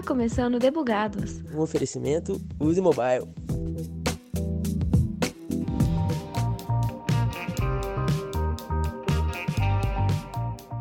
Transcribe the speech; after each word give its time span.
Está 0.00 0.14
começando 0.14 0.58
Debugados. 0.58 1.42
Um 1.54 1.60
oferecimento 1.60 2.40
Use 2.58 2.80
Mobile. 2.80 3.28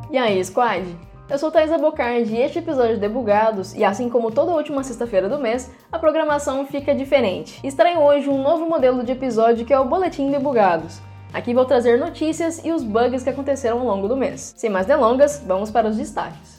E 0.09 0.17
aí, 0.17 0.43
squad? 0.45 0.85
Eu 1.29 1.37
sou 1.37 1.51
Thaisa 1.51 1.77
Bocardi 1.77 2.33
e 2.33 2.37
este 2.37 2.59
episódio 2.59 2.95
de 2.95 3.01
Debugados, 3.01 3.75
e 3.75 3.83
assim 3.83 4.09
como 4.09 4.31
toda 4.31 4.53
última 4.53 4.85
sexta-feira 4.85 5.27
do 5.27 5.37
mês, 5.37 5.69
a 5.91 5.99
programação 5.99 6.65
fica 6.65 6.95
diferente. 6.95 7.59
Estreio 7.61 7.99
hoje 7.99 8.29
um 8.29 8.41
novo 8.41 8.69
modelo 8.69 9.03
de 9.03 9.11
episódio 9.11 9.65
que 9.65 9.73
é 9.73 9.79
o 9.79 9.83
Boletim 9.83 10.31
Debugados. 10.31 11.01
Aqui 11.33 11.53
vou 11.53 11.65
trazer 11.65 11.99
notícias 11.99 12.63
e 12.63 12.71
os 12.71 12.83
bugs 12.83 13.21
que 13.21 13.29
aconteceram 13.29 13.81
ao 13.81 13.85
longo 13.85 14.07
do 14.07 14.15
mês. 14.15 14.53
Sem 14.55 14.69
mais 14.69 14.85
delongas, 14.85 15.43
vamos 15.45 15.69
para 15.69 15.89
os 15.89 15.97
destaques. 15.97 16.58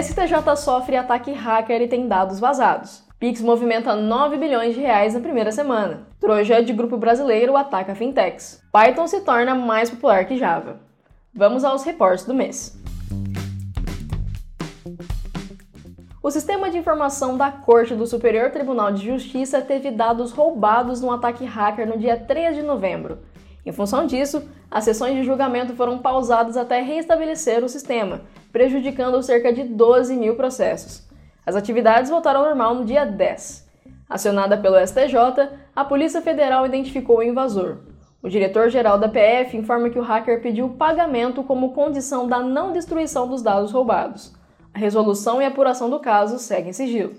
STJ 0.00 0.56
sofre 0.56 0.96
ataque 0.96 1.32
hacker 1.32 1.82
e 1.82 1.88
tem 1.88 2.06
dados 2.06 2.38
vazados. 2.38 3.02
Pix 3.18 3.40
movimenta 3.40 3.96
9 3.96 4.36
bilhões 4.36 4.76
de 4.76 4.80
reais 4.80 5.12
na 5.12 5.18
primeira 5.18 5.50
semana. 5.50 6.06
Troja 6.20 6.62
de 6.62 6.72
grupo 6.72 6.96
brasileiro 6.96 7.56
ataca 7.56 7.96
fintechs. 7.96 8.62
Python 8.72 9.08
se 9.08 9.22
torna 9.22 9.56
mais 9.56 9.90
popular 9.90 10.24
que 10.24 10.38
Java. 10.38 10.78
Vamos 11.34 11.64
aos 11.64 11.82
reportes 11.82 12.24
do 12.24 12.32
mês. 12.32 12.80
O 16.22 16.30
sistema 16.30 16.70
de 16.70 16.78
informação 16.78 17.36
da 17.36 17.50
Corte 17.50 17.96
do 17.96 18.06
Superior 18.06 18.52
Tribunal 18.52 18.92
de 18.92 19.04
Justiça 19.04 19.60
teve 19.60 19.90
dados 19.90 20.30
roubados 20.30 21.00
num 21.00 21.10
ataque 21.10 21.44
hacker 21.44 21.88
no 21.88 21.98
dia 21.98 22.16
3 22.16 22.54
de 22.54 22.62
novembro. 22.62 23.18
Em 23.66 23.72
função 23.72 24.06
disso, 24.06 24.48
as 24.70 24.84
sessões 24.84 25.16
de 25.16 25.24
julgamento 25.24 25.74
foram 25.74 25.98
pausadas 25.98 26.56
até 26.56 26.82
reestabelecer 26.82 27.64
o 27.64 27.68
sistema, 27.68 28.20
prejudicando 28.58 29.22
cerca 29.22 29.52
de 29.52 29.62
12 29.62 30.16
mil 30.16 30.34
processos. 30.34 31.06
As 31.46 31.54
atividades 31.54 32.10
voltaram 32.10 32.40
ao 32.40 32.46
normal 32.46 32.74
no 32.74 32.84
dia 32.84 33.04
10. 33.04 33.68
Acionada 34.10 34.58
pelo 34.58 34.84
STJ, 34.84 35.14
a 35.76 35.84
Polícia 35.84 36.20
Federal 36.20 36.66
identificou 36.66 37.18
o 37.18 37.22
invasor. 37.22 37.78
O 38.20 38.28
diretor-geral 38.28 38.98
da 38.98 39.08
PF 39.08 39.56
informa 39.56 39.90
que 39.90 39.98
o 39.98 40.02
hacker 40.02 40.42
pediu 40.42 40.70
pagamento 40.70 41.44
como 41.44 41.72
condição 41.72 42.26
da 42.26 42.40
não 42.40 42.72
destruição 42.72 43.28
dos 43.28 43.42
dados 43.42 43.70
roubados. 43.70 44.34
A 44.74 44.78
resolução 44.80 45.40
e 45.40 45.44
apuração 45.44 45.88
do 45.88 46.00
caso 46.00 46.36
seguem 46.40 46.72
sigilo. 46.72 47.14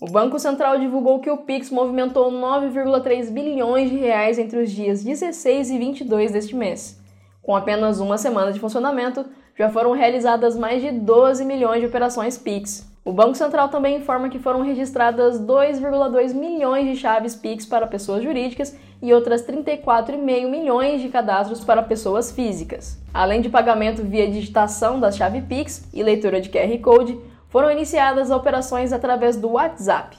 O 0.00 0.08
Banco 0.08 0.38
Central 0.38 0.78
divulgou 0.78 1.18
que 1.18 1.30
o 1.32 1.38
Pix 1.38 1.68
movimentou 1.68 2.30
9,3 2.30 3.28
bilhões 3.32 3.90
de 3.90 3.96
reais 3.96 4.38
entre 4.38 4.62
os 4.62 4.70
dias 4.70 5.02
16 5.02 5.70
e 5.70 5.78
22 5.78 6.30
deste 6.30 6.54
mês. 6.54 6.99
Com 7.42 7.56
apenas 7.56 8.00
uma 8.00 8.18
semana 8.18 8.52
de 8.52 8.60
funcionamento, 8.60 9.24
já 9.58 9.68
foram 9.70 9.92
realizadas 9.92 10.56
mais 10.56 10.82
de 10.82 10.90
12 10.90 11.44
milhões 11.44 11.80
de 11.80 11.86
operações 11.86 12.38
Pix. 12.38 12.88
O 13.02 13.12
Banco 13.12 13.34
Central 13.34 13.68
também 13.70 13.96
informa 13.96 14.28
que 14.28 14.38
foram 14.38 14.62
registradas 14.62 15.40
2,2 15.40 16.34
milhões 16.34 16.86
de 16.86 16.96
chaves 16.96 17.34
Pix 17.34 17.64
para 17.64 17.86
pessoas 17.86 18.22
jurídicas 18.22 18.76
e 19.02 19.12
outras 19.14 19.46
34,5 19.46 20.48
milhões 20.50 21.00
de 21.00 21.08
cadastros 21.08 21.64
para 21.64 21.82
pessoas 21.82 22.30
físicas. 22.30 22.98
Além 23.12 23.40
de 23.40 23.48
pagamento 23.48 24.02
via 24.02 24.30
digitação 24.30 25.00
da 25.00 25.10
chave 25.10 25.40
Pix 25.40 25.88
e 25.94 26.02
leitura 26.02 26.42
de 26.42 26.50
QR 26.50 26.78
Code, 26.82 27.18
foram 27.48 27.70
iniciadas 27.70 28.30
operações 28.30 28.92
através 28.92 29.36
do 29.36 29.52
WhatsApp. 29.52 30.16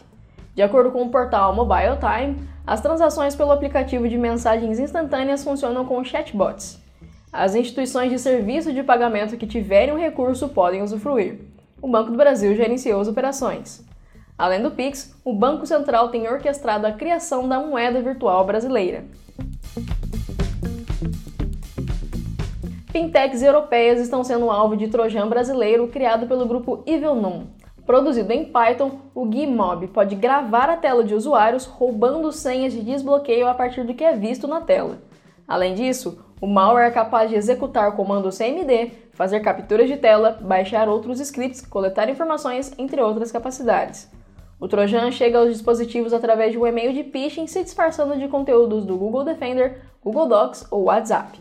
De 0.55 0.63
acordo 0.63 0.91
com 0.91 1.03
o 1.03 1.09
portal 1.09 1.55
Mobile 1.55 1.97
Time, 1.99 2.47
as 2.65 2.81
transações 2.81 3.35
pelo 3.35 3.51
aplicativo 3.51 4.09
de 4.09 4.17
mensagens 4.17 4.79
instantâneas 4.79 5.43
funcionam 5.43 5.85
com 5.85 6.03
chatbots. 6.03 6.80
As 7.33 7.55
instituições 7.55 8.11
de 8.11 8.19
serviço 8.19 8.73
de 8.73 8.83
pagamento 8.83 9.37
que 9.37 9.47
tiverem 9.47 9.93
o 9.93 9.97
recurso 9.97 10.49
podem 10.49 10.81
usufruir. 10.81 11.39
O 11.81 11.87
Banco 11.87 12.11
do 12.11 12.17
Brasil 12.17 12.51
iniciou 12.53 12.99
as 12.99 13.07
operações. 13.07 13.85
Além 14.37 14.61
do 14.61 14.71
Pix, 14.71 15.15
o 15.23 15.33
Banco 15.33 15.65
Central 15.65 16.09
tem 16.09 16.27
orquestrado 16.27 16.85
a 16.85 16.91
criação 16.91 17.47
da 17.47 17.57
moeda 17.57 18.01
virtual 18.01 18.45
brasileira. 18.45 19.05
Fintechs 22.91 23.41
europeias 23.41 24.01
estão 24.01 24.25
sendo 24.25 24.51
alvo 24.51 24.75
de 24.75 24.89
trojan 24.89 25.29
brasileiro 25.29 25.87
criado 25.87 26.27
pelo 26.27 26.45
grupo 26.45 26.83
Evilnum. 26.85 27.47
Produzido 27.85 28.33
em 28.33 28.43
Python, 28.43 28.99
o 29.15 29.25
Gmob 29.25 29.87
pode 29.87 30.15
gravar 30.15 30.69
a 30.69 30.75
tela 30.75 31.01
de 31.01 31.15
usuários 31.15 31.65
roubando 31.65 32.29
senhas 32.33 32.73
de 32.73 32.83
desbloqueio 32.83 33.47
a 33.47 33.53
partir 33.53 33.85
do 33.85 33.93
que 33.93 34.03
é 34.03 34.17
visto 34.17 34.47
na 34.47 34.59
tela. 34.59 34.99
Além 35.47 35.73
disso, 35.73 36.23
o 36.39 36.47
malware 36.47 36.87
é 36.87 36.91
capaz 36.91 37.29
de 37.29 37.35
executar 37.35 37.95
comandos 37.95 38.37
CMD, 38.37 38.91
fazer 39.13 39.41
capturas 39.41 39.87
de 39.87 39.97
tela, 39.97 40.39
baixar 40.41 40.89
outros 40.89 41.19
scripts, 41.19 41.61
coletar 41.61 42.09
informações, 42.09 42.73
entre 42.77 43.01
outras 43.01 43.31
capacidades. 43.31 44.09
O 44.59 44.67
Trojan 44.67 45.11
chega 45.11 45.39
aos 45.39 45.49
dispositivos 45.49 46.13
através 46.13 46.51
de 46.51 46.57
um 46.57 46.67
e-mail 46.67 46.93
de 46.93 47.03
phishing 47.03 47.47
se 47.47 47.63
disfarçando 47.63 48.17
de 48.17 48.27
conteúdos 48.27 48.85
do 48.85 48.95
Google 48.97 49.23
Defender, 49.23 49.81
Google 50.03 50.27
Docs 50.27 50.67
ou 50.71 50.83
WhatsApp. 50.83 51.39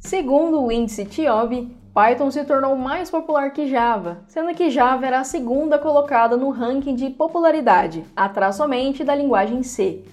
Segundo 0.00 0.62
o 0.62 0.72
índice 0.72 1.04
TIOB, 1.04 1.76
Python 1.94 2.30
se 2.30 2.44
tornou 2.44 2.76
mais 2.76 3.10
popular 3.10 3.52
que 3.52 3.68
Java, 3.68 4.18
sendo 4.26 4.54
que 4.54 4.70
Java 4.70 5.06
era 5.06 5.20
a 5.20 5.24
segunda 5.24 5.78
colocada 5.78 6.36
no 6.36 6.50
ranking 6.50 6.94
de 6.94 7.10
popularidade, 7.10 8.04
atrás 8.16 8.56
somente 8.56 9.02
da 9.04 9.14
linguagem 9.14 9.62
C. 9.62 10.04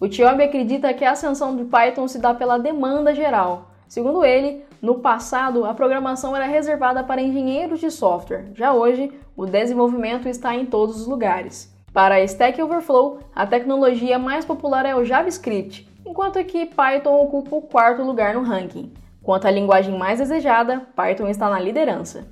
O 0.00 0.08
Tiob 0.08 0.42
acredita 0.42 0.94
que 0.94 1.04
a 1.04 1.10
ascensão 1.10 1.54
do 1.54 1.66
Python 1.66 2.08
se 2.08 2.18
dá 2.18 2.32
pela 2.32 2.58
demanda 2.58 3.14
geral. 3.14 3.70
Segundo 3.86 4.24
ele, 4.24 4.64
no 4.80 5.00
passado 5.00 5.66
a 5.66 5.74
programação 5.74 6.34
era 6.34 6.46
reservada 6.46 7.04
para 7.04 7.20
engenheiros 7.20 7.80
de 7.80 7.90
software, 7.90 8.46
já 8.54 8.72
hoje 8.72 9.12
o 9.36 9.44
desenvolvimento 9.44 10.26
está 10.26 10.54
em 10.54 10.64
todos 10.64 10.98
os 10.98 11.06
lugares. 11.06 11.70
Para 11.92 12.24
Stack 12.24 12.62
Overflow, 12.62 13.18
a 13.34 13.46
tecnologia 13.46 14.18
mais 14.18 14.42
popular 14.42 14.86
é 14.86 14.96
o 14.96 15.04
JavaScript, 15.04 15.86
enquanto 16.06 16.42
que 16.44 16.64
Python 16.64 17.20
ocupa 17.20 17.56
o 17.56 17.62
quarto 17.62 18.02
lugar 18.02 18.32
no 18.32 18.42
ranking. 18.42 18.94
Quanto 19.22 19.46
à 19.46 19.50
linguagem 19.50 19.98
mais 19.98 20.18
desejada, 20.18 20.80
Python 20.96 21.28
está 21.28 21.50
na 21.50 21.60
liderança. 21.60 22.26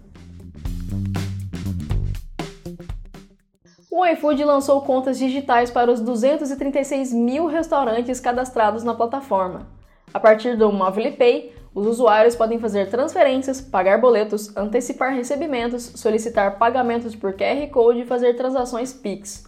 O 3.98 4.06
iFood 4.06 4.44
lançou 4.44 4.80
contas 4.82 5.18
digitais 5.18 5.72
para 5.72 5.90
os 5.90 6.00
236 6.00 7.12
mil 7.12 7.46
restaurantes 7.46 8.20
cadastrados 8.20 8.84
na 8.84 8.94
plataforma. 8.94 9.66
A 10.14 10.20
partir 10.20 10.56
do 10.56 10.70
Mobile 10.70 11.16
Pay, 11.16 11.52
os 11.74 11.84
usuários 11.84 12.36
podem 12.36 12.60
fazer 12.60 12.88
transferências, 12.90 13.60
pagar 13.60 14.00
boletos, 14.00 14.56
antecipar 14.56 15.12
recebimentos, 15.12 15.94
solicitar 15.96 16.58
pagamentos 16.58 17.16
por 17.16 17.32
QR 17.32 17.66
Code 17.72 18.02
e 18.02 18.06
fazer 18.06 18.34
transações 18.34 18.92
Pix. 18.92 19.44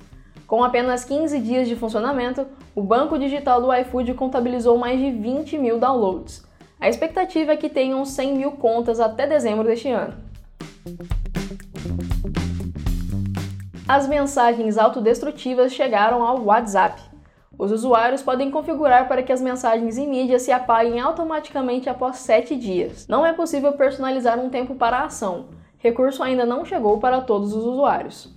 Com 0.48 0.64
apenas 0.64 1.04
15 1.04 1.38
dias 1.38 1.68
de 1.68 1.76
funcionamento, 1.76 2.44
o 2.74 2.82
banco 2.82 3.16
digital 3.16 3.62
do 3.62 3.72
iFood 3.72 4.14
contabilizou 4.14 4.76
mais 4.76 4.98
de 4.98 5.12
20 5.12 5.58
mil 5.58 5.78
downloads. 5.78 6.44
A 6.80 6.88
expectativa 6.88 7.52
é 7.52 7.56
que 7.56 7.68
tenham 7.68 8.04
100 8.04 8.36
mil 8.36 8.50
contas 8.50 8.98
até 8.98 9.28
dezembro 9.28 9.62
deste 9.62 9.90
ano. 9.90 10.14
As 13.92 14.06
mensagens 14.06 14.78
autodestrutivas 14.78 15.72
chegaram 15.72 16.22
ao 16.22 16.44
WhatsApp. 16.44 17.02
Os 17.58 17.72
usuários 17.72 18.22
podem 18.22 18.48
configurar 18.48 19.08
para 19.08 19.20
que 19.20 19.32
as 19.32 19.40
mensagens 19.40 19.98
em 19.98 20.08
mídia 20.08 20.38
se 20.38 20.52
apaguem 20.52 21.00
automaticamente 21.00 21.90
após 21.90 22.18
7 22.18 22.54
dias. 22.54 23.08
Não 23.08 23.26
é 23.26 23.32
possível 23.32 23.72
personalizar 23.72 24.38
um 24.38 24.48
tempo 24.48 24.76
para 24.76 24.98
a 24.98 25.06
ação. 25.06 25.48
Recurso 25.76 26.22
ainda 26.22 26.46
não 26.46 26.64
chegou 26.64 27.00
para 27.00 27.20
todos 27.20 27.52
os 27.52 27.64
usuários. 27.64 28.32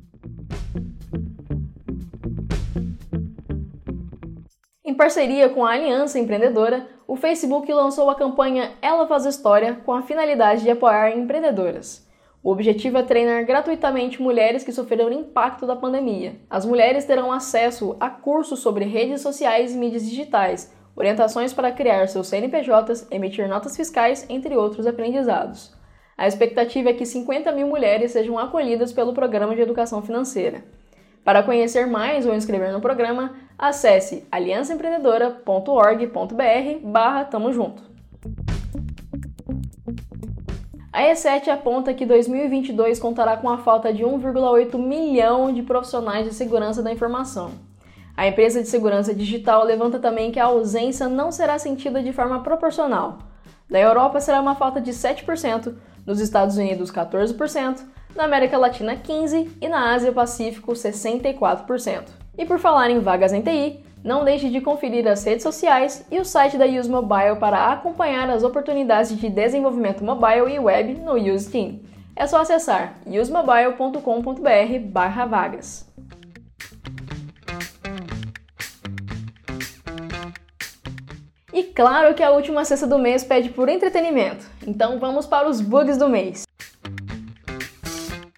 Em 4.84 4.96
parceria 4.96 5.50
com 5.50 5.64
a 5.64 5.74
Aliança 5.74 6.18
Empreendedora, 6.18 6.88
o 7.08 7.16
Facebook 7.16 7.72
lançou 7.72 8.10
a 8.10 8.16
campanha 8.16 8.72
Ela 8.82 9.06
Faz 9.06 9.24
História 9.28 9.76
com 9.86 9.94
a 9.94 10.02
finalidade 10.02 10.64
de 10.64 10.72
apoiar 10.72 11.16
empreendedoras. 11.16 12.12
O 12.44 12.52
objetivo 12.52 12.98
é 12.98 13.04
treinar 13.04 13.46
gratuitamente 13.46 14.22
mulheres 14.22 14.66
que 14.66 14.74
sofreram 14.74 15.10
impacto 15.14 15.66
da 15.66 15.78
pandemia. 15.78 16.36
As 16.50 16.66
mulheres 16.66 17.06
terão 17.06 17.32
acesso 17.32 17.96
a 18.02 18.10
cursos 18.10 18.60
sobre 18.60 18.84
redes 18.84 19.22
sociais 19.22 19.74
e 19.74 19.78
mídias 19.78 20.04
digitais, 20.04 20.76
orientações 20.94 21.54
para 21.54 21.72
criar 21.72 22.06
seus 22.10 22.28
CNPJs, 22.28 23.08
emitir 23.10 23.48
notas 23.48 23.78
fiscais, 23.78 24.26
entre 24.30 24.58
outros 24.58 24.86
aprendizados. 24.86 25.74
A 26.18 26.28
expectativa 26.28 26.90
é 26.90 26.94
que 26.94 27.06
50 27.06 27.50
mil 27.54 27.68
mulheres 27.68 28.12
sejam 28.12 28.38
acolhidas 28.38 28.92
pelo 28.92 29.14
Programa 29.14 29.56
de 29.56 29.62
Educação 29.62 30.02
Financeira. 30.02 30.66
Para 31.24 31.44
conhecer 31.44 31.88
mais 31.88 32.26
ou 32.26 32.36
inscrever 32.36 32.74
no 32.74 32.82
programa, 32.82 33.38
acesse 33.58 34.28
aliançaempreendedora.org.br 34.30 36.80
barra 36.84 37.24
Tamo 37.24 37.54
Junto. 37.54 37.93
A 40.94 41.02
E7 41.02 41.48
aponta 41.48 41.92
que 41.92 42.06
2022 42.06 43.00
contará 43.00 43.36
com 43.36 43.50
a 43.50 43.58
falta 43.58 43.92
de 43.92 44.04
1,8 44.04 44.78
milhão 44.78 45.52
de 45.52 45.64
profissionais 45.64 46.24
de 46.24 46.36
segurança 46.36 46.84
da 46.84 46.94
informação. 46.94 47.50
A 48.16 48.28
empresa 48.28 48.62
de 48.62 48.68
segurança 48.68 49.12
digital 49.12 49.66
levanta 49.66 49.98
também 49.98 50.32
que 50.32 50.40
a 50.40 50.46
ausência 50.46 51.10
não 51.10 51.32
será 51.32 51.58
sentida 51.58 52.04
de 52.04 52.14
forma 52.14 52.44
proporcional. 52.44 53.18
Na 53.68 53.80
Europa 53.80 54.22
será 54.22 54.40
uma 54.40 54.54
falta 54.54 54.80
de 54.80 54.92
7%, 54.92 55.74
nos 56.06 56.20
Estados 56.20 56.58
Unidos 56.58 56.92
14%, 56.92 57.80
na 58.16 58.26
América 58.26 58.56
Latina 58.60 58.96
15% 58.96 59.50
e 59.60 59.68
na 59.68 59.96
Ásia 59.96 60.12
Pacífico 60.12 60.74
64%. 60.74 62.04
E 62.38 62.46
por 62.46 62.60
falar 62.60 62.92
em 62.92 63.00
vagas 63.00 63.34
em 63.34 63.42
TI, 63.42 63.84
não 64.04 64.26
deixe 64.26 64.50
de 64.50 64.60
conferir 64.60 65.08
as 65.08 65.24
redes 65.24 65.44
sociais 65.44 66.06
e 66.12 66.20
o 66.20 66.26
site 66.26 66.58
da 66.58 66.66
Use 66.66 66.90
Mobile 66.90 67.38
para 67.40 67.72
acompanhar 67.72 68.30
as 68.30 68.44
oportunidades 68.44 69.18
de 69.18 69.30
desenvolvimento 69.30 70.04
mobile 70.04 70.54
e 70.54 70.60
web 70.60 70.96
no 70.96 71.14
Use 71.14 71.50
Team. 71.50 71.80
É 72.16 72.28
só 72.28 72.42
acessar 72.42 72.96
usemobile.com.br/vagas. 73.08 75.92
E 81.54 81.64
claro 81.64 82.14
que 82.16 82.24
a 82.24 82.32
última 82.32 82.66
sexta 82.66 82.86
do 82.86 83.00
mês 83.00 83.24
pede 83.24 83.48
por 83.50 83.70
entretenimento, 83.70 84.46
então 84.66 85.00
vamos 85.00 85.26
para 85.26 85.48
os 85.48 85.62
bugs 85.62 85.98
do 85.98 86.10
mês. 86.10 86.44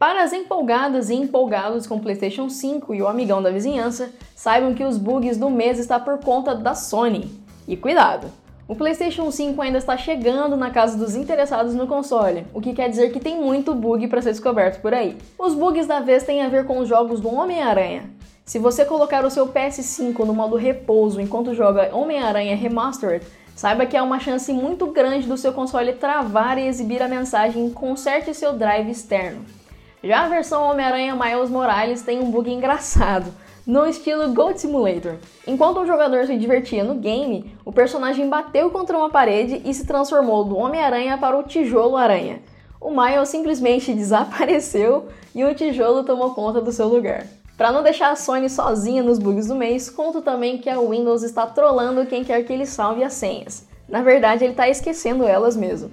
Para 0.05 0.21
as 0.21 0.33
empolgadas 0.33 1.09
e 1.09 1.15
empolgados 1.15 1.87
com 1.87 1.97
PlayStation 1.97 2.47
5 2.47 2.93
e 2.93 3.01
o 3.01 3.07
amigão 3.07 3.41
da 3.41 3.49
vizinhança, 3.49 4.11
saibam 4.35 4.75
que 4.75 4.83
os 4.83 4.99
bugs 4.99 5.35
do 5.35 5.49
mês 5.49 5.79
está 5.79 5.99
por 5.99 6.19
conta 6.19 6.53
da 6.53 6.75
Sony. 6.75 7.31
E 7.67 7.75
cuidado! 7.75 8.27
O 8.67 8.75
PlayStation 8.75 9.31
5 9.31 9.59
ainda 9.59 9.79
está 9.79 9.97
chegando 9.97 10.55
na 10.55 10.69
casa 10.69 10.95
dos 10.95 11.15
interessados 11.15 11.73
no 11.73 11.87
console, 11.87 12.45
o 12.53 12.61
que 12.61 12.75
quer 12.75 12.87
dizer 12.87 13.11
que 13.11 13.19
tem 13.19 13.41
muito 13.41 13.73
bug 13.73 14.07
para 14.07 14.21
ser 14.21 14.29
descoberto 14.29 14.79
por 14.79 14.93
aí. 14.93 15.17
Os 15.39 15.55
bugs 15.55 15.87
da 15.87 16.01
vez 16.01 16.21
têm 16.21 16.43
a 16.43 16.49
ver 16.49 16.67
com 16.67 16.77
os 16.77 16.87
jogos 16.87 17.19
do 17.19 17.33
Homem-Aranha. 17.33 18.03
Se 18.45 18.59
você 18.59 18.85
colocar 18.85 19.25
o 19.25 19.31
seu 19.31 19.47
PS5 19.47 20.19
no 20.19 20.35
modo 20.35 20.55
repouso 20.55 21.19
enquanto 21.19 21.55
joga 21.55 21.89
Homem-Aranha 21.91 22.55
Remastered, 22.55 23.25
saiba 23.55 23.87
que 23.87 23.97
há 23.97 24.03
uma 24.03 24.19
chance 24.19 24.53
muito 24.53 24.85
grande 24.85 25.27
do 25.27 25.35
seu 25.35 25.51
console 25.51 25.93
travar 25.93 26.59
e 26.59 26.67
exibir 26.67 27.01
a 27.01 27.07
mensagem 27.07 27.71
conserte 27.71 28.35
seu 28.35 28.53
drive 28.53 28.91
externo. 28.91 29.43
Já 30.05 30.25
a 30.25 30.29
versão 30.29 30.69
Homem-Aranha 30.69 31.15
Miles 31.15 31.49
Morales 31.49 32.03
tem 32.03 32.19
um 32.19 32.29
bug 32.29 32.51
engraçado, 32.51 33.33
no 33.65 33.87
estilo 33.87 34.31
Goat 34.35 34.61
Simulator. 34.61 35.15
Enquanto 35.47 35.79
o 35.79 35.85
jogador 35.87 36.27
se 36.27 36.37
divertia 36.37 36.83
no 36.83 36.93
game, 36.93 37.57
o 37.65 37.71
personagem 37.71 38.29
bateu 38.29 38.69
contra 38.69 38.95
uma 38.95 39.09
parede 39.09 39.63
e 39.65 39.73
se 39.73 39.87
transformou 39.87 40.43
do 40.43 40.55
Homem-Aranha 40.55 41.17
para 41.17 41.35
o 41.35 41.41
Tijolo-Aranha. 41.41 42.39
O 42.79 42.91
Miles 42.91 43.29
simplesmente 43.29 43.91
desapareceu 43.97 45.07
e 45.33 45.43
o 45.43 45.55
tijolo 45.55 46.03
tomou 46.03 46.35
conta 46.35 46.61
do 46.61 46.71
seu 46.71 46.87
lugar. 46.87 47.25
Para 47.57 47.71
não 47.71 47.81
deixar 47.81 48.11
a 48.11 48.15
Sony 48.15 48.47
sozinha 48.47 49.01
nos 49.01 49.17
bugs 49.17 49.47
do 49.47 49.55
mês, 49.55 49.89
conto 49.89 50.21
também 50.21 50.59
que 50.59 50.69
a 50.69 50.79
Windows 50.79 51.23
está 51.23 51.47
trollando 51.47 52.05
quem 52.05 52.23
quer 52.23 52.43
que 52.43 52.53
ele 52.53 52.67
salve 52.67 53.03
as 53.03 53.13
senhas. 53.13 53.67
Na 53.89 54.03
verdade, 54.03 54.43
ele 54.43 54.53
está 54.53 54.69
esquecendo 54.69 55.23
elas 55.23 55.57
mesmo. 55.57 55.89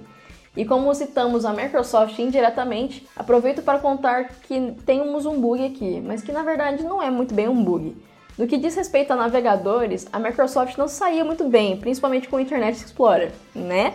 E 0.55 0.65
como 0.65 0.93
citamos 0.93 1.45
a 1.45 1.53
Microsoft 1.53 2.17
indiretamente, 2.19 3.07
aproveito 3.15 3.63
para 3.63 3.79
contar 3.79 4.25
que 4.47 4.75
temos 4.85 5.25
um 5.25 5.39
bug 5.39 5.65
aqui, 5.65 6.01
mas 6.05 6.21
que 6.21 6.31
na 6.31 6.43
verdade 6.43 6.83
não 6.83 7.01
é 7.01 7.09
muito 7.09 7.33
bem 7.33 7.47
um 7.47 7.63
bug. 7.63 7.95
No 8.37 8.47
que 8.47 8.57
diz 8.57 8.75
respeito 8.75 9.11
a 9.11 9.15
navegadores, 9.15 10.07
a 10.11 10.19
Microsoft 10.19 10.77
não 10.77 10.87
saía 10.87 11.23
muito 11.23 11.43
bem, 11.47 11.77
principalmente 11.77 12.27
com 12.27 12.37
o 12.37 12.39
Internet 12.39 12.77
Explorer, 12.77 13.31
né? 13.53 13.93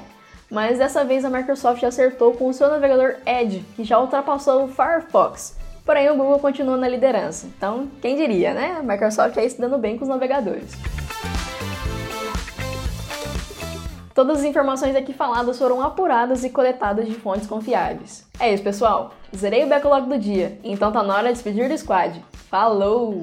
Mas 0.50 0.78
dessa 0.78 1.04
vez 1.04 1.24
a 1.24 1.30
Microsoft 1.30 1.82
acertou 1.82 2.32
com 2.32 2.48
o 2.48 2.54
seu 2.54 2.68
navegador 2.68 3.16
Edge, 3.26 3.64
que 3.76 3.84
já 3.84 4.00
ultrapassou 4.00 4.64
o 4.64 4.68
Firefox. 4.68 5.56
Porém, 5.84 6.10
o 6.10 6.16
Google 6.16 6.38
continua 6.38 6.76
na 6.76 6.88
liderança. 6.88 7.46
Então, 7.46 7.88
quem 8.00 8.16
diria, 8.16 8.54
né? 8.54 8.76
A 8.78 8.82
Microsoft 8.82 9.36
aí 9.36 9.48
se 9.48 9.60
dando 9.60 9.78
bem 9.78 9.96
com 9.96 10.04
os 10.04 10.08
navegadores. 10.08 10.72
Todas 14.18 14.40
as 14.40 14.44
informações 14.44 14.96
aqui 14.96 15.12
faladas 15.12 15.58
foram 15.58 15.80
apuradas 15.80 16.42
e 16.42 16.50
coletadas 16.50 17.06
de 17.06 17.14
fontes 17.14 17.46
confiáveis. 17.46 18.26
É 18.40 18.52
isso, 18.52 18.64
pessoal. 18.64 19.12
Zerei 19.32 19.62
o 19.62 19.68
backlog 19.68 20.08
do 20.08 20.18
dia, 20.18 20.58
então 20.64 20.90
tá 20.90 21.04
na 21.04 21.14
hora 21.14 21.28
de 21.28 21.34
despedir 21.34 21.68
do 21.68 21.78
squad. 21.78 22.20
Falou! 22.50 23.22